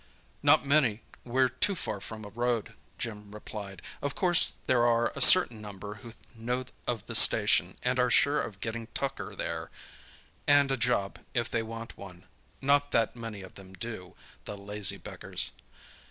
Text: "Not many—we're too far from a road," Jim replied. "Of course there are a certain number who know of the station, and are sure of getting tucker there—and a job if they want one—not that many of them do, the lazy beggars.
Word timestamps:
"Not 0.41 0.65
many—we're 0.65 1.47
too 1.47 1.75
far 1.75 1.99
from 1.99 2.25
a 2.25 2.29
road," 2.29 2.73
Jim 2.97 3.29
replied. 3.31 3.83
"Of 4.01 4.15
course 4.15 4.49
there 4.65 4.83
are 4.87 5.11
a 5.15 5.21
certain 5.21 5.61
number 5.61 5.93
who 6.01 6.13
know 6.35 6.65
of 6.87 7.05
the 7.05 7.13
station, 7.13 7.75
and 7.83 7.99
are 7.99 8.09
sure 8.09 8.41
of 8.41 8.61
getting 8.61 8.87
tucker 8.95 9.35
there—and 9.35 10.71
a 10.71 10.75
job 10.75 11.19
if 11.35 11.51
they 11.51 11.61
want 11.61 11.99
one—not 11.99 12.89
that 12.89 13.15
many 13.15 13.43
of 13.43 13.53
them 13.53 13.73
do, 13.73 14.15
the 14.45 14.57
lazy 14.57 14.97
beggars. 14.97 15.51